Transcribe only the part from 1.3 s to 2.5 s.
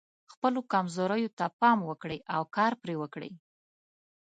ته پام وکړئ او